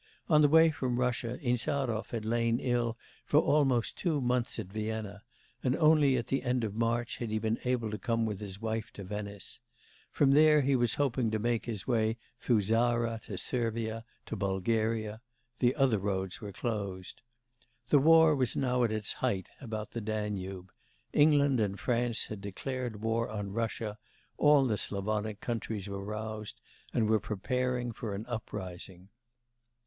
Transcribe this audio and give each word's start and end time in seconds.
On 0.27 0.41
the 0.41 0.47
way 0.49 0.71
from 0.71 0.99
Russia, 0.99 1.37
Insarov 1.43 2.09
had 2.09 2.25
lain 2.25 2.57
ill 2.59 2.97
for 3.23 3.39
almost 3.39 3.95
two 3.97 4.19
months 4.19 4.57
at 4.57 4.65
Vienna, 4.65 5.21
and 5.63 5.75
only 5.75 6.17
at 6.17 6.25
the 6.25 6.41
end 6.41 6.63
of 6.63 6.73
March 6.73 7.17
had 7.19 7.29
he 7.29 7.37
been 7.37 7.59
able 7.65 7.91
to 7.91 7.99
come 7.99 8.25
with 8.25 8.39
his 8.39 8.59
wife 8.59 8.91
to 8.93 9.03
Venice; 9.03 9.59
from 10.09 10.31
there 10.31 10.61
he 10.61 10.75
was 10.75 10.95
hoping 10.95 11.29
to 11.29 11.37
make 11.37 11.67
his 11.67 11.85
way 11.85 12.17
through 12.39 12.61
Zara 12.63 13.19
to 13.25 13.37
Servia, 13.37 14.01
to 14.25 14.35
Bulgaria; 14.35 15.21
the 15.59 15.75
other 15.75 15.99
roads 15.99 16.41
were 16.41 16.51
closed. 16.51 17.21
The 17.89 17.99
war 17.99 18.35
was 18.35 18.55
now 18.57 18.83
at 18.83 18.91
its 18.91 19.11
height 19.13 19.49
about 19.61 19.91
the 19.91 20.01
Danube; 20.01 20.71
England 21.13 21.59
and 21.59 21.79
France 21.79 22.25
had 22.25 22.41
declared 22.41 23.03
war 23.03 23.29
on 23.29 23.53
Russia, 23.53 23.99
all 24.39 24.65
the 24.65 24.77
Slavonic 24.79 25.41
countries 25.41 25.87
were 25.87 26.03
roused 26.03 26.59
and 26.91 27.07
were 27.07 27.19
preparing 27.19 27.91
for 27.91 28.15
an 28.15 28.25
uprising. 28.27 29.09